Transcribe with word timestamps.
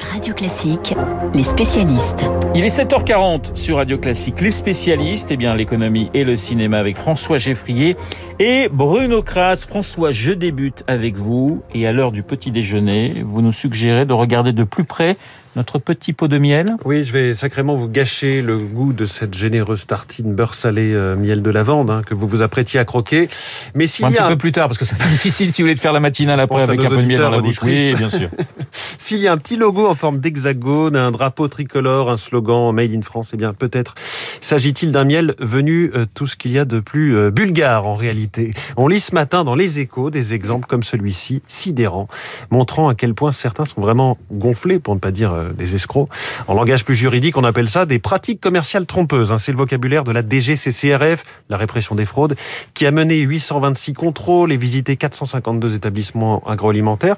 Radio 0.00 0.34
Classique, 0.34 0.94
les 1.34 1.42
spécialistes. 1.42 2.26
Il 2.54 2.64
est 2.64 2.76
7h40 2.76 3.56
sur 3.56 3.76
Radio 3.76 3.98
Classique. 3.98 4.40
Les 4.40 4.50
spécialistes, 4.50 5.28
eh 5.30 5.36
bien, 5.36 5.54
l'économie 5.54 6.10
et 6.14 6.24
le 6.24 6.36
cinéma 6.36 6.78
avec 6.78 6.96
François 6.96 7.38
Geffrier 7.38 7.96
et 8.38 8.68
Bruno 8.72 9.22
Kras. 9.22 9.64
François, 9.68 10.10
je 10.10 10.32
débute 10.32 10.82
avec 10.86 11.16
vous 11.16 11.62
et 11.74 11.86
à 11.86 11.92
l'heure 11.92 12.12
du 12.12 12.22
petit 12.22 12.50
déjeuner, 12.50 13.22
vous 13.24 13.42
nous 13.42 13.52
suggérez 13.52 14.04
de 14.04 14.12
regarder 14.12 14.52
de 14.52 14.64
plus 14.64 14.84
près 14.84 15.16
notre 15.56 15.78
petit 15.78 16.12
pot 16.12 16.28
de 16.28 16.38
miel 16.38 16.66
Oui, 16.84 17.04
je 17.04 17.12
vais 17.12 17.34
sacrément 17.34 17.74
vous 17.76 17.88
gâcher 17.88 18.42
le 18.42 18.58
goût 18.58 18.92
de 18.92 19.06
cette 19.06 19.34
généreuse 19.34 19.86
tartine 19.86 20.34
beurre 20.34 20.54
salé 20.54 20.92
euh, 20.92 21.16
miel 21.16 21.42
de 21.42 21.50
lavande 21.50 21.90
hein, 21.90 22.02
que 22.04 22.14
vous 22.14 22.26
vous 22.26 22.42
apprêtiez 22.42 22.80
à 22.80 22.84
croquer. 22.84 23.28
Mais 23.74 23.86
s'il 23.86 24.02
y 24.02 24.16
a 24.16 24.24
un 24.24 24.26
petit 24.26 24.34
peu 24.34 24.38
plus 24.38 24.52
tard, 24.52 24.68
parce 24.68 24.78
que 24.78 24.84
c'est 24.84 24.96
difficile 25.10 25.52
si 25.52 25.62
vous 25.62 25.66
voulez 25.66 25.74
de 25.74 25.80
faire 25.80 25.92
la 25.92 26.00
matinale 26.00 26.40
après 26.40 26.62
avec 26.62 26.84
un 26.84 26.88
peu 26.88 26.96
de 26.96 27.06
miel 27.06 27.20
dans 27.20 27.30
la 27.30 27.40
bouche. 27.40 27.62
Oui, 27.62 27.94
bien 27.94 28.08
sûr. 28.08 28.28
s'il 28.98 29.18
y 29.18 29.28
a 29.28 29.32
un 29.32 29.38
petit 29.38 29.56
logo 29.56 29.86
en 29.86 29.94
forme 29.94 30.18
d'hexagone, 30.18 30.96
un 30.96 31.10
drapeau 31.10 31.48
tricolore, 31.48 32.10
un 32.10 32.16
slogan 32.16 32.72
Made 32.72 32.92
in 32.92 33.02
France, 33.02 33.30
eh 33.34 33.36
bien 33.36 33.52
peut-être 33.52 33.94
s'agit-il 34.40 34.92
d'un 34.92 35.04
miel 35.04 35.34
venu 35.38 35.92
euh, 35.94 36.06
tout 36.14 36.26
ce 36.26 36.36
qu'il 36.36 36.52
y 36.52 36.58
a 36.58 36.64
de 36.64 36.80
plus 36.80 37.16
euh, 37.16 37.30
bulgare 37.30 37.86
en 37.86 37.94
réalité. 37.94 38.52
On 38.76 38.88
lit 38.88 39.00
ce 39.00 39.14
matin 39.14 39.44
dans 39.44 39.54
les 39.54 39.78
échos 39.78 40.10
des 40.10 40.34
exemples 40.34 40.66
comme 40.66 40.82
celui-ci, 40.82 41.42
sidérant, 41.46 42.08
montrant 42.50 42.88
à 42.88 42.94
quel 42.94 43.14
point 43.14 43.32
certains 43.32 43.64
sont 43.64 43.80
vraiment 43.80 44.18
gonflés, 44.32 44.78
pour 44.78 44.94
ne 44.94 45.00
pas 45.00 45.10
dire 45.12 45.32
des 45.52 45.74
escrocs. 45.74 46.08
En 46.46 46.54
langage 46.54 46.84
plus 46.84 46.94
juridique, 46.94 47.36
on 47.36 47.44
appelle 47.44 47.68
ça 47.68 47.86
des 47.86 47.98
pratiques 47.98 48.40
commerciales 48.40 48.86
trompeuses. 48.86 49.32
Hein. 49.32 49.38
C'est 49.38 49.52
le 49.52 49.58
vocabulaire 49.58 50.04
de 50.04 50.12
la 50.12 50.22
DGCCRF, 50.22 51.22
la 51.48 51.56
répression 51.56 51.94
des 51.94 52.06
fraudes, 52.06 52.36
qui 52.74 52.86
a 52.86 52.90
mené 52.90 53.16
826 53.16 53.92
contrôles 53.92 54.52
et 54.52 54.56
visité 54.56 54.96
452 54.96 55.74
établissements 55.74 56.42
agroalimentaires. 56.46 57.16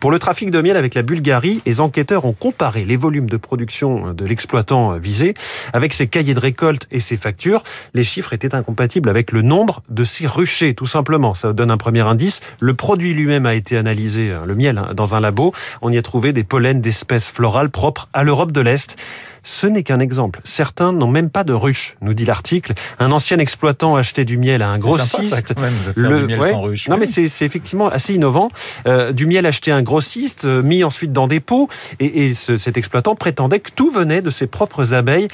Pour 0.00 0.10
le 0.10 0.18
trafic 0.18 0.50
de 0.50 0.60
miel 0.60 0.76
avec 0.76 0.94
la 0.94 1.02
Bulgarie, 1.02 1.60
les 1.66 1.80
enquêteurs 1.80 2.24
ont 2.24 2.32
comparé 2.32 2.84
les 2.84 2.96
volumes 2.96 3.28
de 3.28 3.36
production 3.36 4.12
de 4.12 4.24
l'exploitant 4.24 4.96
visé 4.98 5.34
avec 5.72 5.92
ses 5.94 6.06
cahiers 6.06 6.34
de 6.34 6.40
récolte 6.40 6.86
et 6.90 7.00
ses 7.00 7.16
factures. 7.16 7.62
Les 7.94 8.04
chiffres 8.04 8.32
étaient 8.32 8.54
incompatibles 8.54 9.08
avec 9.08 9.32
le 9.32 9.42
nombre 9.42 9.82
de 9.88 10.04
ses 10.04 10.26
ruchers, 10.26 10.74
tout 10.74 10.86
simplement. 10.86 11.34
Ça 11.34 11.52
donne 11.52 11.70
un 11.70 11.76
premier 11.76 12.00
indice. 12.00 12.40
Le 12.60 12.74
produit 12.74 13.14
lui-même 13.14 13.46
a 13.46 13.54
été 13.54 13.76
analysé, 13.76 14.30
hein, 14.30 14.44
le 14.46 14.54
miel, 14.54 14.78
hein, 14.78 14.94
dans 14.94 15.14
un 15.14 15.20
labo. 15.20 15.52
On 15.82 15.90
y 15.90 15.98
a 15.98 16.02
trouvé 16.02 16.32
des 16.32 16.44
pollens 16.44 16.80
d'espèces 16.80 17.30
florales 17.30 17.63
propre 17.70 18.08
à 18.12 18.24
l'Europe 18.24 18.52
de 18.52 18.60
l'Est. 18.60 18.96
Ce 19.44 19.66
n'est 19.66 19.82
qu'un 19.82 20.00
exemple. 20.00 20.40
Certains 20.42 20.92
n'ont 20.92 21.06
même 21.06 21.30
pas 21.30 21.44
de 21.44 21.52
ruche, 21.52 21.96
nous 22.00 22.14
dit 22.14 22.24
l'article. 22.24 22.72
Un 22.98 23.12
ancien 23.12 23.38
exploitant 23.38 23.94
achetait 23.94 24.24
du 24.24 24.38
miel 24.38 24.62
à 24.62 24.68
un 24.68 24.78
grossiste. 24.78 25.54
le... 25.94 26.26
miel 26.26 26.42
sans 26.42 26.62
ruche. 26.62 26.88
Non, 26.88 26.96
mais 26.96 27.06
c'est 27.06 27.44
effectivement 27.44 27.88
assez 27.88 28.14
innovant. 28.14 28.50
Euh, 28.86 29.12
du 29.12 29.26
miel 29.26 29.44
acheté 29.44 29.70
à 29.70 29.76
un 29.76 29.82
grossiste, 29.82 30.46
euh, 30.46 30.62
mis 30.62 30.82
ensuite 30.82 31.12
dans 31.12 31.28
des 31.28 31.40
pots, 31.40 31.68
et, 32.00 32.26
et 32.26 32.34
ce, 32.34 32.56
cet 32.56 32.78
exploitant 32.78 33.14
prétendait 33.14 33.60
que 33.60 33.70
tout 33.70 33.90
venait 33.90 34.22
de 34.22 34.30
ses 34.30 34.46
propres 34.46 34.94
abeilles. 34.94 35.28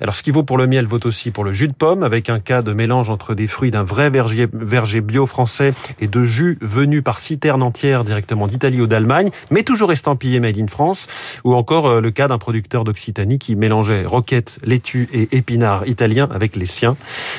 Alors, 0.00 0.14
ce 0.14 0.22
qui 0.22 0.30
vaut 0.30 0.44
pour 0.44 0.58
le 0.58 0.68
miel 0.68 0.86
vaut 0.86 1.04
aussi 1.04 1.32
pour 1.32 1.42
le 1.42 1.52
jus 1.52 1.68
de 1.68 1.74
pomme, 1.74 2.04
avec 2.04 2.30
un 2.30 2.38
cas 2.38 2.62
de 2.62 2.72
mélange 2.72 3.10
entre 3.10 3.34
des 3.34 3.48
fruits 3.48 3.72
d'un 3.72 3.82
vrai 3.82 4.10
verger, 4.10 4.46
verger 4.52 5.00
bio 5.00 5.26
français 5.26 5.74
et 6.00 6.06
de 6.06 6.24
jus 6.24 6.56
venus 6.60 7.02
par 7.02 7.20
citernes 7.20 7.64
entières 7.64 8.04
directement 8.04 8.46
d'Italie 8.46 8.80
ou 8.80 8.86
d'Allemagne, 8.86 9.30
mais 9.50 9.64
toujours 9.64 9.90
estampillé 9.90 10.38
made 10.38 10.58
in 10.58 10.68
France, 10.68 11.08
ou 11.42 11.54
encore 11.54 11.86
euh, 11.86 12.00
le 12.00 12.12
cas 12.12 12.28
d'un 12.28 12.38
producteur 12.38 12.84
d'Occitanie 12.84 13.38
qui 13.38 13.55
mélangeait 13.56 14.04
roquettes, 14.04 14.58
laitue 14.62 15.08
et 15.12 15.36
épinards 15.36 15.86
italiens 15.86 16.28
avec 16.32 16.56
les 16.56 16.66
siens. 16.66 16.96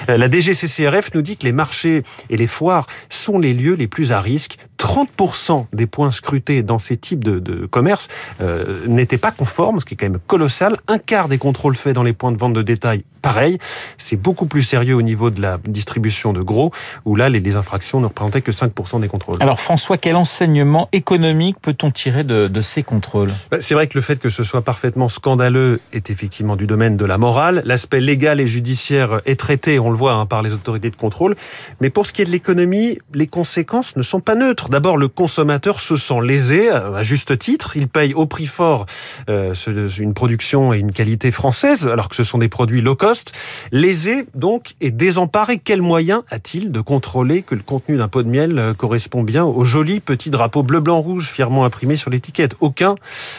Euh, 0.09 0.17
la 0.17 0.29
DGCCRF 0.29 1.13
nous 1.13 1.21
dit 1.21 1.37
que 1.37 1.45
les 1.45 1.51
marchés 1.51 2.03
et 2.29 2.37
les 2.37 2.47
foires 2.47 2.87
sont 3.09 3.39
les 3.39 3.53
lieux 3.53 3.73
les 3.73 3.87
plus 3.87 4.11
à 4.11 4.19
risque 4.19 4.57
30% 4.87 5.65
des 5.73 5.85
points 5.85 6.11
scrutés 6.11 6.63
dans 6.63 6.77
ces 6.77 6.95
types 6.95 7.21
de, 7.21 7.39
de 7.39 7.65
commerces 7.65 8.07
euh, 8.39 8.87
n'étaient 8.87 9.17
pas 9.17 9.31
conformes, 9.31 9.81
ce 9.81 9.85
qui 9.85 9.95
est 9.95 9.97
quand 9.97 10.05
même 10.09 10.19
colossal. 10.27 10.77
Un 10.87 10.97
quart 10.97 11.27
des 11.27 11.37
contrôles 11.37 11.75
faits 11.75 11.93
dans 11.93 12.03
les 12.03 12.13
points 12.13 12.31
de 12.31 12.37
vente 12.37 12.53
de 12.53 12.61
détail, 12.61 13.03
pareil. 13.21 13.57
C'est 13.97 14.15
beaucoup 14.15 14.45
plus 14.45 14.63
sérieux 14.63 14.95
au 14.95 15.01
niveau 15.01 15.29
de 15.29 15.41
la 15.41 15.59
distribution 15.65 16.31
de 16.31 16.41
gros, 16.41 16.71
où 17.03 17.17
là, 17.17 17.27
les, 17.27 17.41
les 17.41 17.57
infractions 17.57 17.99
ne 17.99 18.05
représentaient 18.05 18.41
que 18.41 18.53
5% 18.53 19.01
des 19.01 19.09
contrôles. 19.09 19.37
Alors 19.41 19.59
François, 19.59 19.97
quel 19.97 20.15
enseignement 20.15 20.87
économique 20.93 21.57
peut-on 21.61 21.91
tirer 21.91 22.23
de, 22.23 22.47
de 22.47 22.61
ces 22.61 22.81
contrôles? 22.81 23.31
Bah, 23.51 23.57
C'est 23.59 23.73
vrai 23.73 23.87
que 23.87 23.97
le 23.97 24.01
fait 24.01 24.19
que 24.19 24.29
ce 24.29 24.45
soit 24.45 24.61
parfaitement 24.61 25.09
scandaleux 25.09 25.81
est 25.91 26.09
effectivement 26.09 26.55
du 26.55 26.65
domaine 26.65 26.95
de 26.95 27.05
la 27.05 27.17
morale. 27.17 27.61
L'aspect 27.65 27.99
légal 27.99 28.39
et 28.39 28.47
judiciaire 28.47 29.19
est 29.25 29.37
traité, 29.37 29.79
on 29.79 29.89
le 29.89 29.97
voit, 29.97 30.13
hein, 30.13 30.25
par 30.25 30.41
les 30.43 30.53
autorités 30.53 30.89
de 30.89 30.95
contrôle. 30.95 31.35
Mais 31.81 31.89
pour 31.89 32.07
ce 32.07 32.13
qui 32.13 32.21
est 32.21 32.25
de 32.25 32.31
l'économie, 32.31 32.99
les 33.13 33.27
conséquences 33.27 33.97
ne 33.97 34.01
sont 34.01 34.21
pas 34.21 34.35
neutres. 34.35 34.69
D'abord, 34.77 34.97
le 34.97 35.07
consommateur 35.07 35.79
se 35.79 35.95
sent 35.95 36.21
lésé, 36.21 36.69
à 36.69 37.01
juste 37.01 37.39
titre. 37.39 37.75
Il 37.75 37.87
paye 37.87 38.13
au 38.13 38.27
prix 38.27 38.45
fort 38.45 38.85
euh, 39.27 39.55
une 39.97 40.13
production 40.13 40.71
et 40.71 40.77
une 40.77 40.91
qualité 40.91 41.31
française, 41.31 41.87
alors 41.87 42.09
que 42.09 42.15
ce 42.15 42.23
sont 42.23 42.37
des 42.37 42.47
produits 42.47 42.81
low 42.81 42.95
cost. 42.95 43.33
Lésé, 43.71 44.27
donc, 44.35 44.75
et 44.79 44.91
désemparé. 44.91 45.57
Quel 45.57 45.81
moyen 45.81 46.25
a-t-il 46.29 46.71
de 46.71 46.79
contrôler 46.79 47.41
que 47.41 47.55
le 47.55 47.63
contenu 47.63 47.97
d'un 47.97 48.07
pot 48.07 48.21
de 48.21 48.29
miel 48.29 48.59
euh, 48.59 48.75
correspond 48.75 49.23
bien 49.23 49.45
au 49.45 49.63
joli 49.63 49.99
petit 49.99 50.29
drapeau 50.29 50.61
bleu-blanc-rouge 50.61 51.25
fièrement 51.25 51.65
imprimé 51.65 51.97
sur 51.97 52.11
l'étiquette? 52.11 52.53
Aucun, 52.59 52.93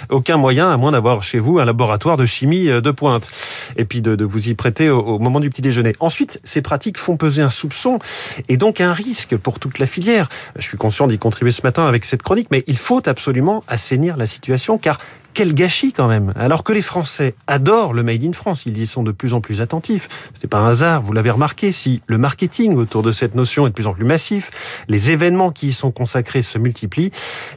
aucun 0.08 0.38
moyen, 0.38 0.68
à 0.68 0.76
moins 0.76 0.90
d'avoir 0.90 1.22
chez 1.22 1.38
vous 1.38 1.60
un 1.60 1.64
laboratoire 1.64 2.16
de 2.16 2.26
chimie 2.26 2.68
euh, 2.68 2.80
de 2.80 2.90
pointe. 2.90 3.30
Et 3.76 3.84
puis 3.84 4.02
de, 4.02 4.16
de 4.16 4.24
vous 4.24 4.48
y 4.48 4.54
prêter 4.54 4.90
au, 4.90 4.98
au 4.98 5.18
moment 5.20 5.38
du 5.38 5.50
petit 5.50 5.62
déjeuner. 5.62 5.92
Ensuite, 6.00 6.40
ces 6.42 6.62
pratiques 6.62 6.98
font 6.98 7.16
peser 7.16 7.42
un 7.42 7.50
soupçon 7.50 8.00
et 8.48 8.56
donc 8.56 8.80
un 8.80 8.92
risque 8.92 9.36
pour 9.36 9.60
toute 9.60 9.78
la 9.78 9.86
filière. 9.86 10.28
Je 10.56 10.62
suis 10.62 10.76
conscient 10.76 11.06
d'y 11.06 11.18
contribuer 11.28 11.52
ce 11.52 11.60
matin 11.62 11.84
avec 11.84 12.06
cette 12.06 12.22
chronique, 12.22 12.48
mais 12.50 12.64
il 12.66 12.78
faut 12.78 13.06
absolument 13.06 13.62
assainir 13.68 14.16
la 14.16 14.26
situation 14.26 14.78
car 14.78 14.98
quel 15.34 15.52
gâchis 15.52 15.92
quand 15.92 16.08
même. 16.08 16.32
Alors 16.36 16.64
que 16.64 16.72
les 16.72 16.80
Français 16.80 17.34
adorent 17.46 17.92
le 17.92 18.02
Made 18.02 18.24
in 18.24 18.32
France, 18.32 18.64
ils 18.64 18.78
y 18.78 18.86
sont 18.86 19.02
de 19.02 19.12
plus 19.12 19.34
en 19.34 19.42
plus 19.42 19.60
attentifs. 19.60 20.08
C'est 20.32 20.48
pas 20.48 20.56
un 20.56 20.70
hasard, 20.70 21.02
vous 21.02 21.12
l'avez 21.12 21.30
remarqué, 21.30 21.70
si 21.70 22.00
le 22.06 22.16
marketing 22.16 22.76
autour 22.76 23.02
de 23.02 23.12
cette 23.12 23.34
notion 23.34 23.66
est 23.66 23.68
de 23.68 23.74
plus 23.74 23.86
en 23.86 23.92
plus 23.92 24.06
massif, 24.06 24.48
les 24.88 25.10
événements 25.10 25.50
qui 25.50 25.68
y 25.68 25.72
sont 25.74 25.90
consacrés 25.90 26.40
se 26.40 26.56
multiplient. 26.56 27.12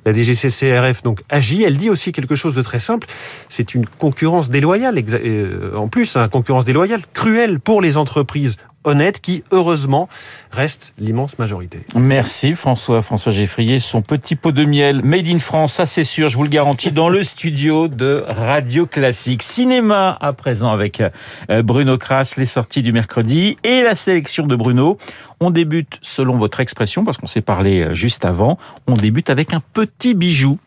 La 0.06 0.14
DGCCRF 0.14 1.02
donc 1.02 1.22
agit. 1.30 1.64
Elle 1.64 1.78
dit 1.78 1.90
aussi 1.90 2.12
quelque 2.12 2.36
chose 2.36 2.56
de 2.56 2.62
très 2.62 2.80
simple. 2.80 3.08
C'est 3.48 3.74
une 3.74 3.86
concurrence 3.86 4.50
déloyale, 4.50 5.02
euh, 5.14 5.74
en 5.78 5.88
plus, 5.88 6.18
une 6.18 6.24
hein, 6.24 6.28
concurrence 6.28 6.66
déloyale, 6.66 7.04
cruelle 7.14 7.62
pour 7.62 7.82
les 7.82 7.96
entreprises 7.96 8.58
honnête 8.84 9.22
qui, 9.22 9.44
heureusement, 9.52 10.10
reste 10.52 10.94
l'immense 10.98 11.38
majorité. 11.40 11.80
Merci 11.96 12.56
François. 12.56 13.02
François 13.02 13.32
Geffrier, 13.32 13.80
son 13.80 14.02
petit 14.02 14.36
pot 14.36 14.52
de 14.52 14.66
miel 14.66 15.02
made 15.04 15.28
in 15.28 15.40
France, 15.40 15.74
ça 15.74 15.86
c'est 15.86 16.04
sûr, 16.04 16.30
je 16.30 16.38
vous 16.38 16.44
le 16.44 16.50
garantis, 16.50 16.92
dans 16.92 17.10
le 17.10 17.24
studio 17.24 17.88
de 17.88 18.24
Radio 18.28 18.86
Classique. 18.86 19.44
Cinéma 19.44 20.18
à 20.20 20.34
présent 20.34 20.72
avec 20.72 21.02
euh, 21.50 21.62
Bruno 21.62 21.98
Kras, 21.98 22.34
les 22.38 22.46
sorties 22.46 22.82
du 22.82 22.92
mercredi 22.92 23.58
et 23.64 23.82
la 23.82 23.96
sélection 23.96 24.48
de 24.48 24.56
Bruno. 24.56 24.98
On 25.40 25.50
débute, 25.50 26.00
selon 26.02 26.38
votre 26.38 26.60
expression, 26.60 27.04
parce 27.04 27.18
qu'on 27.18 27.28
s'est 27.28 27.42
parlé 27.42 27.82
euh, 27.82 27.94
juste 27.94 28.26
avant, 28.26 28.58
on 28.88 28.94
débute 28.94 29.30
avec 29.30 29.54
un 29.54 29.62
petit 29.74 30.14
bijou. 30.14 30.60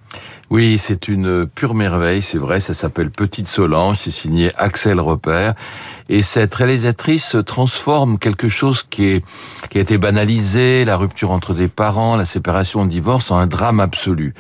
Oui, 0.51 0.79
c'est 0.79 1.09
une 1.09 1.47
pure 1.47 1.75
merveille, 1.75 2.23
c'est 2.23 2.39
vrai, 2.39 2.61
ça 2.61 2.75
s'appelle 2.75 3.11
Petite 3.11 3.49
Solange, 3.49 3.99
c'est 3.99 4.11
signé 4.11 4.53
Axel 4.57 5.01
Repère. 5.01 5.55
Et 6.11 6.21
cette 6.21 6.55
réalisatrice 6.55 7.35
transforme 7.47 8.19
quelque 8.19 8.51
chose 8.51 8.83
qui, 8.83 9.07
est, 9.07 9.25
qui 9.71 9.79
a 9.79 9.81
été 9.81 9.97
banalisé, 9.97 10.85
la 10.85 10.99
rupture 10.99 11.31
entre 11.31 11.55
des 11.55 11.69
parents, 11.69 12.17
la 12.17 12.27
séparation, 12.27 12.83
le 12.83 12.91
divorce, 12.91 13.31
en 13.31 13.39
un 13.39 13.47
drame 13.47 13.81
absolu. 13.81 14.35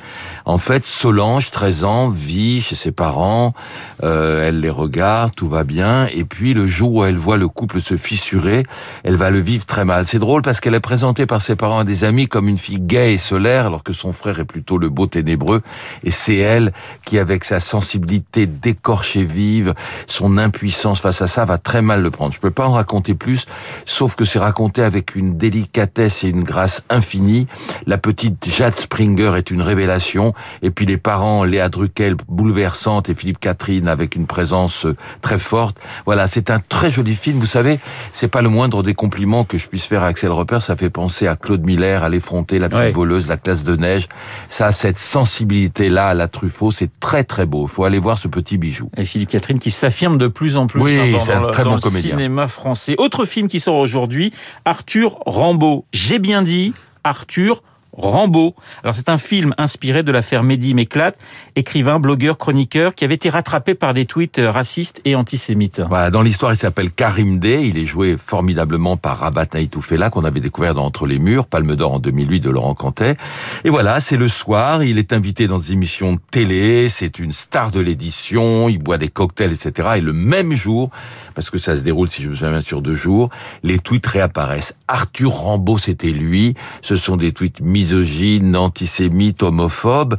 En 0.44 0.58
fait, 0.58 0.84
Solange, 0.84 1.50
13 1.50 1.84
ans, 1.84 2.10
vit 2.10 2.60
chez 2.60 2.74
ses 2.74 2.92
parents, 2.92 3.54
euh, 4.02 4.46
elle 4.46 4.60
les 4.60 4.68
regarde, 4.68 5.34
tout 5.34 5.48
va 5.48 5.64
bien, 5.64 6.06
et 6.12 6.24
puis 6.24 6.52
le 6.52 6.66
jour 6.66 6.92
où 6.92 7.04
elle 7.04 7.16
voit 7.16 7.38
le 7.38 7.48
couple 7.48 7.80
se 7.80 7.96
fissurer, 7.96 8.64
elle 9.02 9.16
va 9.16 9.30
le 9.30 9.40
vivre 9.40 9.64
très 9.64 9.86
mal. 9.86 10.06
C'est 10.06 10.18
drôle 10.18 10.42
parce 10.42 10.60
qu'elle 10.60 10.74
est 10.74 10.80
présentée 10.80 11.24
par 11.24 11.40
ses 11.40 11.56
parents 11.56 11.78
à 11.78 11.84
des 11.84 12.04
amis 12.04 12.28
comme 12.28 12.48
une 12.48 12.58
fille 12.58 12.80
gaie 12.80 13.14
et 13.14 13.18
solaire, 13.18 13.66
alors 13.66 13.82
que 13.82 13.94
son 13.94 14.12
frère 14.12 14.38
est 14.38 14.44
plutôt 14.44 14.76
le 14.76 14.90
beau 14.90 15.06
ténébreux, 15.06 15.62
et 16.02 16.10
c'est 16.10 16.36
elle 16.36 16.72
qui, 17.04 17.18
avec 17.18 17.44
sa 17.44 17.60
sensibilité 17.60 18.46
décorchée 18.46 19.24
vive, 19.24 19.74
son 20.06 20.38
impuissance 20.38 21.00
face 21.00 21.22
à 21.22 21.28
ça, 21.28 21.44
va 21.44 21.58
très 21.58 21.82
mal 21.82 22.02
le 22.02 22.10
prendre. 22.10 22.32
Je 22.32 22.40
peux 22.40 22.50
pas 22.50 22.66
en 22.66 22.72
raconter 22.72 23.14
plus, 23.14 23.46
sauf 23.84 24.14
que 24.14 24.24
c'est 24.24 24.38
raconté 24.38 24.82
avec 24.82 25.14
une 25.16 25.36
délicatesse 25.36 26.24
et 26.24 26.28
une 26.28 26.44
grâce 26.44 26.82
infinie. 26.90 27.46
La 27.86 27.98
petite 27.98 28.48
Jade 28.48 28.76
Springer 28.76 29.32
est 29.36 29.50
une 29.50 29.62
révélation, 29.62 30.34
et 30.62 30.70
puis 30.70 30.86
les 30.86 30.96
parents, 30.96 31.44
Léa 31.44 31.68
Druckel, 31.68 32.16
bouleversante, 32.28 33.08
et 33.08 33.14
Philippe 33.14 33.40
Catherine 33.40 33.88
avec 33.88 34.16
une 34.16 34.26
présence 34.26 34.86
euh, 34.86 34.96
très 35.20 35.38
forte. 35.38 35.76
Voilà, 36.06 36.26
c'est 36.26 36.50
un 36.50 36.60
très 36.60 36.90
joli 36.90 37.14
film. 37.14 37.38
Vous 37.38 37.46
savez, 37.46 37.78
c'est 38.12 38.28
pas 38.28 38.42
le 38.42 38.48
moindre 38.48 38.82
des 38.82 38.94
compliments 38.94 39.44
que 39.44 39.58
je 39.58 39.66
puisse 39.68 39.86
faire 39.86 40.02
à 40.02 40.06
Axel 40.06 40.30
Repère. 40.30 40.62
Ça 40.62 40.76
fait 40.76 40.90
penser 40.90 41.26
à 41.26 41.36
Claude 41.36 41.64
Miller, 41.64 42.02
à 42.04 42.08
l'effronté, 42.08 42.58
la 42.58 42.68
petite 42.68 42.84
ouais. 42.84 42.92
voleuse, 42.92 43.28
la 43.28 43.36
classe 43.36 43.64
de 43.64 43.76
neige. 43.76 44.08
Ça 44.48 44.66
a 44.66 44.72
cette 44.72 44.98
sensibilité-là 45.44 46.08
à 46.08 46.14
la 46.14 46.28
Truffaut. 46.28 46.70
C'est 46.70 46.90
très 47.00 47.24
très 47.24 47.46
beau. 47.46 47.66
Il 47.66 47.70
faut 47.70 47.84
aller 47.84 47.98
voir 47.98 48.18
ce 48.18 48.28
petit 48.28 48.56
bijou. 48.58 48.90
Et 48.96 49.04
Philippe 49.04 49.30
Catherine 49.30 49.58
qui 49.58 49.70
s'affirme 49.70 50.18
de 50.18 50.26
plus 50.26 50.56
en 50.56 50.66
plus 50.66 50.80
oui, 50.80 50.98
hein, 50.98 51.18
c'est 51.20 51.32
un 51.32 51.50
très 51.50 51.64
dans 51.64 51.70
bon 51.70 51.76
le 51.76 51.82
comédien. 51.82 52.12
cinéma 52.16 52.48
français. 52.48 52.94
Autre 52.98 53.24
film 53.24 53.48
qui 53.48 53.60
sort 53.60 53.76
aujourd'hui, 53.76 54.32
Arthur 54.64 55.18
Rambaud. 55.26 55.84
J'ai 55.92 56.18
bien 56.18 56.42
dit 56.42 56.72
Arthur 57.04 57.62
Rambo. 57.96 58.54
Alors 58.82 58.94
c'est 58.94 59.08
un 59.08 59.18
film 59.18 59.54
inspiré 59.58 60.02
de 60.02 60.12
l'affaire 60.12 60.42
Mehdi 60.42 60.74
Méclate, 60.74 61.18
écrivain, 61.56 61.98
blogueur, 61.98 62.38
chroniqueur, 62.38 62.94
qui 62.94 63.04
avait 63.04 63.14
été 63.14 63.30
rattrapé 63.30 63.74
par 63.74 63.94
des 63.94 64.04
tweets 64.06 64.40
racistes 64.44 65.00
et 65.04 65.14
antisémites. 65.14 65.80
Voilà, 65.88 66.10
dans 66.10 66.22
l'histoire, 66.22 66.52
il 66.52 66.56
s'appelle 66.56 66.90
Karim 66.90 67.38
Day. 67.38 67.66
Il 67.66 67.78
est 67.78 67.86
joué 67.86 68.16
formidablement 68.16 68.96
par 68.96 69.18
Rabat 69.18 69.46
Naïtoufela, 69.54 70.10
qu'on 70.10 70.24
avait 70.24 70.40
découvert 70.40 70.74
dans 70.74 70.84
Entre 70.84 71.06
les 71.06 71.18
murs, 71.18 71.46
Palme 71.46 71.76
d'or 71.76 71.94
en 71.94 71.98
2008 71.98 72.40
de 72.40 72.50
Laurent 72.50 72.74
Cantet. 72.74 73.16
Et 73.64 73.70
voilà, 73.70 74.00
c'est 74.00 74.16
le 74.16 74.28
soir, 74.28 74.82
il 74.82 74.98
est 74.98 75.12
invité 75.12 75.46
dans 75.46 75.58
des 75.58 75.72
émissions 75.72 76.14
de 76.14 76.20
télé, 76.30 76.88
c'est 76.88 77.18
une 77.18 77.32
star 77.32 77.70
de 77.70 77.80
l'édition, 77.80 78.68
il 78.68 78.78
boit 78.78 78.98
des 78.98 79.08
cocktails, 79.08 79.52
etc. 79.52 79.88
Et 79.96 80.00
le 80.00 80.12
même 80.12 80.52
jour, 80.52 80.90
parce 81.34 81.50
que 81.50 81.58
ça 81.58 81.76
se 81.76 81.82
déroule, 81.82 82.08
si 82.08 82.22
je 82.22 82.28
me 82.28 82.34
souviens 82.34 82.50
bien, 82.50 82.60
sur 82.60 82.82
deux 82.82 82.94
jours, 82.94 83.30
les 83.62 83.78
tweets 83.78 84.06
réapparaissent. 84.06 84.74
Arthur 84.88 85.32
Rambaud, 85.32 85.78
c'était 85.78 86.10
lui. 86.10 86.54
Ce 86.82 86.96
sont 86.96 87.16
des 87.16 87.32
tweets 87.32 87.60
misogynes, 87.84 88.60
antisémites, 88.60 89.48
homophobes. 89.48 90.18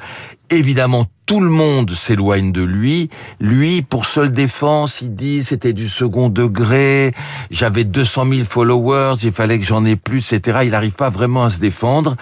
Évidemment, 0.52 1.06
tout 1.26 1.40
le 1.40 1.50
monde 1.50 1.90
s'éloigne 1.92 2.52
de 2.52 2.62
lui. 2.62 3.10
Lui, 3.40 3.82
pour 3.82 4.06
seule 4.06 4.32
défense, 4.32 5.02
il 5.02 5.16
dit 5.16 5.44
c'était 5.44 5.74
du 5.74 5.88
second 5.88 6.30
degré, 6.30 7.14
j'avais 7.50 7.84
200 7.84 8.28
000 8.30 8.42
followers, 8.48 9.16
il 9.24 9.32
fallait 9.32 9.58
que 9.58 9.66
j'en 9.66 9.86
ai 9.86 9.96
plus, 9.96 10.34
etc. 10.34 10.60
Il 10.64 10.72
n'arrive 10.72 10.94
pas 10.94 11.10
vraiment 11.10 11.46
à 11.46 11.50
se 11.50 11.60
défendre. 11.60 12.16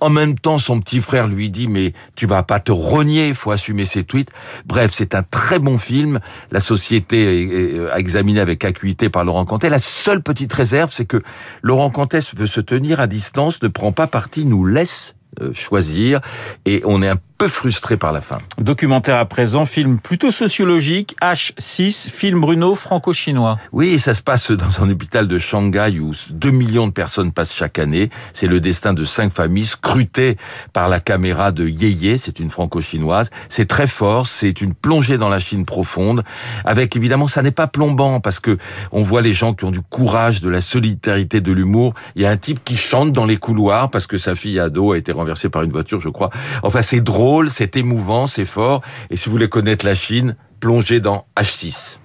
En 0.00 0.10
même 0.10 0.38
temps, 0.38 0.58
son 0.58 0.78
petit 0.80 1.00
frère 1.00 1.26
lui 1.26 1.48
dit 1.48 1.68
mais 1.68 1.94
tu 2.16 2.26
vas 2.26 2.42
pas 2.42 2.60
te 2.60 2.72
il 3.02 3.34
faut 3.34 3.50
assumer 3.50 3.86
ses 3.86 4.04
tweets. 4.04 4.30
Bref, 4.66 4.90
c'est 4.94 5.14
un 5.14 5.22
très 5.22 5.58
bon 5.58 5.78
film. 5.78 6.20
La 6.50 6.60
société 6.60 7.80
a 7.90 7.98
examiné 7.98 8.40
avec 8.40 8.64
acuité 8.66 9.08
par 9.08 9.24
Laurent 9.24 9.46
Cantet. 9.46 9.70
La 9.70 9.78
seule 9.78 10.22
petite 10.22 10.52
réserve, 10.52 10.90
c'est 10.92 11.06
que 11.06 11.22
Laurent 11.62 11.88
Cantet 11.88 12.20
veut 12.36 12.46
se 12.46 12.60
tenir 12.60 13.00
à 13.00 13.06
distance, 13.06 13.62
ne 13.62 13.68
prend 13.68 13.92
pas 13.92 14.06
parti, 14.06 14.44
nous 14.44 14.66
laisse 14.66 15.14
euh, 15.40 15.52
choisir 15.52 16.20
et 16.66 16.82
on 16.84 17.02
est 17.02 17.08
un 17.08 17.16
peu 17.40 17.48
frustré 17.48 17.96
par 17.96 18.12
la 18.12 18.20
fin. 18.20 18.36
Documentaire 18.58 19.16
à 19.16 19.24
présent, 19.24 19.64
film 19.64 19.98
plutôt 19.98 20.30
sociologique, 20.30 21.16
H6, 21.22 22.10
film 22.10 22.38
Bruno 22.38 22.74
franco-chinois. 22.74 23.56
Oui, 23.72 23.98
ça 23.98 24.12
se 24.12 24.20
passe 24.20 24.50
dans 24.50 24.84
un 24.84 24.90
hôpital 24.90 25.26
de 25.26 25.38
Shanghai 25.38 25.98
où 26.00 26.12
2 26.28 26.50
millions 26.50 26.86
de 26.86 26.92
personnes 26.92 27.32
passent 27.32 27.54
chaque 27.54 27.78
année. 27.78 28.10
C'est 28.34 28.46
le 28.46 28.60
destin 28.60 28.92
de 28.92 29.06
cinq 29.06 29.32
familles 29.32 29.64
scrutées 29.64 30.36
par 30.74 30.90
la 30.90 31.00
caméra 31.00 31.50
de 31.50 31.66
Yeye, 31.66 32.18
c'est 32.18 32.40
une 32.40 32.50
franco-chinoise. 32.50 33.30
C'est 33.48 33.66
très 33.66 33.86
fort, 33.86 34.26
c'est 34.26 34.60
une 34.60 34.74
plongée 34.74 35.16
dans 35.16 35.30
la 35.30 35.38
Chine 35.38 35.64
profonde, 35.64 36.24
avec 36.66 36.94
évidemment, 36.94 37.26
ça 37.26 37.40
n'est 37.40 37.52
pas 37.52 37.68
plombant 37.68 38.20
parce 38.20 38.38
que 38.38 38.58
on 38.92 39.02
voit 39.02 39.22
les 39.22 39.32
gens 39.32 39.54
qui 39.54 39.64
ont 39.64 39.70
du 39.70 39.80
courage, 39.80 40.42
de 40.42 40.50
la 40.50 40.60
solidarité, 40.60 41.40
de 41.40 41.52
l'humour. 41.52 41.94
Il 42.16 42.22
y 42.22 42.26
a 42.26 42.30
un 42.30 42.36
type 42.36 42.62
qui 42.62 42.76
chante 42.76 43.12
dans 43.12 43.24
les 43.24 43.38
couloirs 43.38 43.88
parce 43.88 44.06
que 44.06 44.18
sa 44.18 44.34
fille 44.34 44.60
ado 44.60 44.92
a 44.92 44.98
été 44.98 45.10
renversée 45.10 45.48
par 45.48 45.62
une 45.62 45.70
voiture, 45.70 46.02
je 46.02 46.10
crois. 46.10 46.28
Enfin, 46.62 46.82
c'est 46.82 47.00
drôle 47.00 47.29
c'est 47.50 47.76
émouvant, 47.76 48.26
c'est 48.26 48.44
fort. 48.44 48.82
Et 49.10 49.16
si 49.16 49.26
vous 49.26 49.32
voulez 49.32 49.48
connaître 49.48 49.86
la 49.86 49.94
Chine, 49.94 50.36
plongez 50.58 51.00
dans 51.00 51.26
H6. 51.36 51.98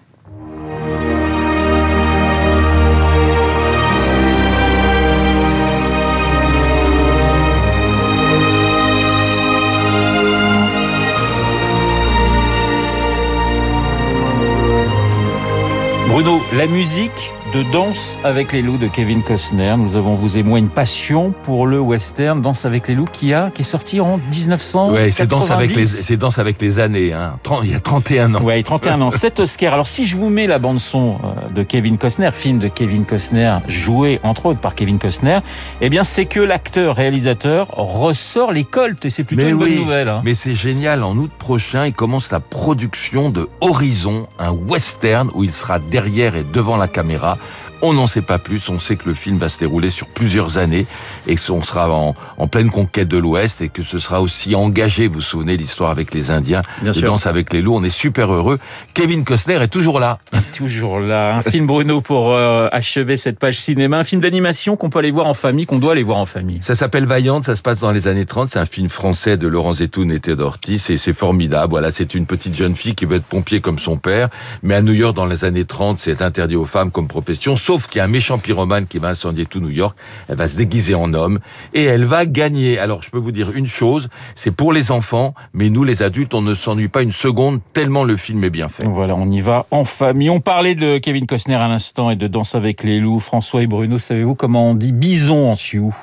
Bruno, 16.07 16.39
la 16.54 16.68
musique 16.68 17.31
de 17.53 17.63
Danse 17.71 18.19
avec 18.24 18.51
les 18.51 18.62
loups 18.62 18.77
de 18.77 18.88
Kevin 18.88 19.21
Costner. 19.21 19.75
Nous 19.77 19.95
avons, 19.95 20.13
vous 20.13 20.38
et 20.38 20.44
moi, 20.44 20.59
une 20.59 20.69
passion 20.69 21.33
pour 21.44 21.68
le 21.68 21.80
western 21.80 22.42
Danse 22.42 22.65
avec 22.65 22.88
les 22.88 22.95
loups 22.95 23.07
qui 23.12 23.33
a, 23.33 23.51
qui 23.51 23.62
est 23.62 23.65
sorti 23.65 24.00
en 24.00 24.19
1900. 24.31 24.92
Ouais, 24.92 25.12
c'est 25.12 25.27
Danse 25.27 25.51
avec 25.51 25.75
les, 25.75 25.86
c'est 25.86 26.18
Danse 26.18 26.39
avec 26.39 26.62
les 26.62 26.80
années, 26.80 27.13
hein. 27.13 27.38
il 27.63 27.71
y 27.71 27.75
a 27.75 27.80
31 27.80 28.36
ans. 28.36 28.42
Ouais, 28.42 28.62
31 28.63 29.01
ans. 29.01 29.12
7 29.12 29.39
Oscars. 29.42 29.74
Alors, 29.74 29.88
si 29.88 30.06
je 30.06 30.15
vous 30.15 30.30
mets 30.30 30.47
la 30.47 30.59
bande 30.59 30.80
son 30.80 31.18
euh, 31.24 31.50
de 31.53 31.63
Kevin 31.63 31.97
Costner, 31.97 32.31
film 32.31 32.59
de 32.59 32.68
Kevin 32.68 33.06
Costner, 33.06 33.57
joué, 33.68 34.19
entre 34.24 34.48
autres, 34.48 34.59
par 34.59 34.75
Kevin 34.75 35.00
Costner, 35.00 35.39
eh 35.81 35.89
bien, 35.89 36.03
c'est 36.03 36.25
que 36.25 36.39
l'acteur, 36.39 36.95
réalisateur, 36.95 37.68
ressort 37.75 38.51
les 38.51 38.63
coltes 38.63 39.06
et 39.06 39.09
c'est 39.09 39.24
plutôt 39.24 39.48
une 39.48 39.57
bonne 39.57 39.75
nouvelle. 39.75 40.09
Hein. 40.09 40.21
Mais 40.24 40.33
c'est 40.33 40.56
génial. 40.56 41.03
En 41.03 41.15
août 41.15 41.31
prochain, 41.38 41.86
il 41.86 41.94
commence 41.94 42.31
la 42.31 42.39
production 42.39 43.30
de 43.30 43.48
Horizon, 43.62 44.27
un 44.39 44.51
western 44.51 45.30
où 45.33 45.44
il 45.44 45.51
sera 45.51 45.80
derrière 45.80 46.36
et 46.36 46.44
devant 46.44 46.77
la 46.77 46.88
caméra 46.88 47.38
on 47.81 47.94
n'en 47.94 48.07
sait 48.07 48.22
pas 48.22 48.39
plus. 48.39 48.69
On 48.69 48.80
sait 48.80 48.95
que 48.95 49.07
le 49.07 49.16
film 49.16 49.38
va 49.38 49.50
se 49.50 49.60
dérouler 49.60 49.89
sur 49.89 50.07
plusieurs 50.07 50.57
années 50.57 50.86
et 51.27 51.36
qu'on 51.36 51.62
sera 51.62 51.89
en, 51.89 52.13
pleine 52.48 52.69
conquête 52.69 53.07
de 53.07 53.18
l'Ouest 53.18 53.62
et 53.62 53.69
que 53.69 53.83
ce 53.83 54.00
sera 54.00 54.22
aussi 54.22 54.56
engagé. 54.56 55.07
Vous 55.07 55.16
vous 55.16 55.22
souvenez 55.22 55.57
l'histoire 55.57 55.89
avec 55.89 56.13
les 56.13 56.31
Indiens, 56.31 56.62
Bien 56.81 56.92
de 56.92 57.01
Danse 57.01 57.27
avec 57.27 57.51
les 57.54 57.62
loups. 57.62 57.75
On 57.75 57.83
est 57.83 57.89
super 57.89 58.31
heureux. 58.31 58.60
Kevin 58.94 59.24
Costner 59.24 59.56
est 59.56 59.68
toujours 59.68 60.00
là. 60.00 60.19
Toujours 60.56 61.00
là. 61.00 61.36
Un 61.36 61.42
film 61.42 61.66
Bruno 61.66 62.00
pour 62.00 62.31
euh, 62.31 62.69
achever 62.72 63.18
cette 63.18 63.39
page 63.39 63.57
cinéma. 63.57 63.98
Un 63.98 64.04
film 64.04 64.22
d'animation 64.22 64.77
qu'on 64.77 64.89
peut 64.89 65.00
aller 65.00 65.12
voir 65.12 65.27
en 65.27 65.33
famille, 65.33 65.66
qu'on 65.66 65.80
doit 65.80 65.92
aller 65.92 66.04
voir 66.04 66.18
en 66.18 66.25
famille. 66.25 66.60
Ça 66.62 66.75
s'appelle 66.75 67.06
Vaillante. 67.06 67.45
Ça 67.45 67.56
se 67.56 67.62
passe 67.62 67.80
dans 67.80 67.92
les 67.92 68.07
années 68.07 68.25
30. 68.25 68.50
C'est 68.51 68.60
un 68.60 68.66
film 68.66 68.89
français 68.89 69.38
de 69.38 69.48
Laurent 69.48 69.74
Zetoun 69.74 70.12
et 70.12 70.19
Ted 70.19 70.42
Ortiz 70.42 70.89
et 70.89 70.98
c'est 70.98 71.13
formidable. 71.13 71.72
Voilà, 71.72 71.92
c'est 71.92 72.16
une 72.16 72.25
petite 72.25 72.56
jeune 72.56 72.75
fille 72.75 72.95
qui 72.95 73.06
veut 73.06 73.18
être 73.18 73.25
pompier 73.25 73.60
comme 73.60 73.80
son 73.80 73.98
père. 73.98 74.30
Mais 74.63 74.75
à 74.75 74.81
New 74.81 74.94
York, 74.94 75.16
dans 75.16 75.25
les 75.25 75.44
années 75.44 75.66
30, 75.66 76.00
c'est 76.00 76.22
interdit 76.22 76.56
aux 76.56 76.66
femmes 76.66 76.92
comme 76.92 77.07
profession 77.07 77.57
sauf 77.65 77.88
qu'il 77.88 77.97
y 77.97 78.01
a 78.01 78.03
un 78.03 78.07
méchant 78.07 78.38
pyromane 78.38 78.85
qui 78.85 79.00
va 79.00 79.07
incendier 79.09 79.47
tout 79.47 79.59
New 79.59 79.71
York. 79.71 79.97
Elle 80.29 80.35
va 80.35 80.45
se 80.45 80.56
déguiser 80.56 80.94
en 80.94 81.13
homme 81.15 81.39
et 81.73 81.83
elle 81.83 82.06
va 82.06 82.27
gagner. 82.27 82.77
Alors 82.77 83.01
je 83.01 83.09
peux 83.09 83.17
vous 83.17 83.31
dire 83.31 83.51
une 83.56 83.65
chose, 83.65 84.07
c'est 84.35 84.51
pour 84.51 84.71
les 84.71 84.91
enfants, 84.91 85.33
mais 85.53 85.69
nous 85.69 85.83
les 85.83 86.03
adultes, 86.03 86.35
on 86.35 86.44
ne 86.44 86.53
s'ennuie 86.53 86.89
pas 86.89 87.01
une 87.01 87.12
seconde 87.12 87.59
tellement 87.73 88.03
le 88.03 88.17
film 88.17 88.44
est 88.44 88.51
bien 88.51 88.69
fait. 88.69 88.85
Voilà, 88.88 89.15
on 89.15 89.27
y 89.31 89.41
va 89.41 89.65
en 89.71 89.83
famille. 89.83 90.29
On 90.29 90.41
parlait 90.41 90.75
de 90.75 91.00
Kevin 91.00 91.25
Costner 91.25 91.56
à 91.56 91.67
l'instant 91.67 92.12
et 92.12 92.15
de 92.15 92.27
Danse 92.27 92.53
avec 92.53 92.83
les 92.83 93.00
loups. 93.00 93.19
François 93.19 93.63
et 93.63 93.67
Bruno, 93.67 93.97
savez-vous 93.97 94.35
comment 94.35 94.69
on 94.69 94.75
dit 94.75 94.91
bison 94.91 95.50
en 95.50 95.56
sioux? 95.56 95.95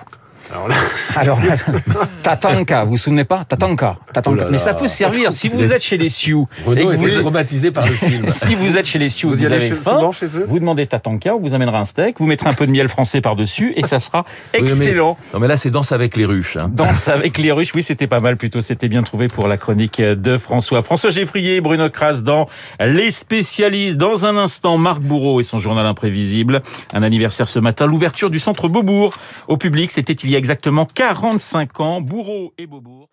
Alors 0.51 0.69
là, 0.69 0.75
Alors 1.17 1.39
Tatanka, 2.23 2.85
vous 2.85 2.91
vous 2.91 2.97
souvenez 2.97 3.25
pas 3.25 3.45
Tatanka, 3.45 3.97
Tatanka. 4.13 4.47
Mais 4.51 4.59
ça 4.59 4.75
peut 4.75 4.89
servir 4.89 5.33
si 5.33 5.49
vous 5.49 5.73
êtes 5.73 5.83
chez 5.83 5.97
les 5.97 6.09
Sioux. 6.09 6.47
et 6.77 6.85
vous 6.85 7.15
êtes 7.15 7.21
traumatisé 7.21 7.71
par 7.71 7.87
le 7.87 7.93
film. 7.93 8.31
si 8.31 8.55
vous 8.55 8.77
êtes 8.77 8.87
chez 8.87 8.99
les 8.99 9.09
Sioux, 9.09 9.31
vous, 9.31 9.37
vous 9.37 9.53
avez 9.53 9.71
faim, 9.71 10.11
vous 10.47 10.59
demandez 10.59 10.87
Tatanka, 10.87 11.35
on 11.35 11.41
vous 11.41 11.55
amènera 11.55 11.79
un 11.79 11.85
steak, 11.85 12.17
vous 12.19 12.27
mettrez 12.27 12.49
un 12.49 12.55
peu 12.55 12.67
de 12.67 12.73
miel 12.73 12.89
français 12.89 13.21
par-dessus 13.21 13.73
et 13.77 13.85
ça 13.85 14.01
sera 14.01 14.25
excellent. 14.53 15.17
non 15.33 15.41
mais 15.41 15.49
là 15.49 15.57
c'est 15.57 15.71
Danse 15.71 15.93
avec 15.93 16.17
les 16.17 16.25
ruches. 16.25 16.57
Hein. 16.57 16.71
Danse 16.73 17.09
avec 17.09 17.39
les 17.39 17.53
ruches, 17.53 17.75
oui 17.75 17.83
c'était 17.83 18.07
pas 18.07 18.21
mal 18.21 18.37
plutôt, 18.37 18.61
c'était 18.61 18.89
bien 18.89 19.03
trouvé 19.03 19.29
pour 19.29 19.49
la 19.49 19.57
chronique 19.57 20.01
de 20.01 20.39
François. 20.39 20.83
François 20.83 21.11
Geffrier, 21.11 21.61
Bruno 21.61 21.89
Kras 21.89 22.21
dans 22.23 22.49
Les 22.81 23.11
spécialistes. 23.11 23.97
Dans 23.97 24.27
un 24.27 24.37
instant, 24.37 24.79
Marc 24.79 25.01
Bourreau 25.01 25.41
et 25.41 25.45
son 25.45 25.59
journal 25.59 25.87
imprévisible. 25.87 26.63
Un 26.93 27.03
anniversaire 27.03 27.49
ce 27.49 27.59
matin, 27.59 27.87
l'ouverture 27.87 28.31
du 28.31 28.39
centre 28.39 28.69
Beaubourg 28.69 29.15
au 29.49 29.57
public, 29.57 29.91
c'était 29.91 30.13
il 30.13 30.31
y 30.31 30.37
a 30.37 30.39
exactement 30.43 30.87
45 30.87 31.79
ans, 31.79 32.01
Bourreau 32.01 32.53
et 32.59 32.67
Beaubourg. 32.67 33.09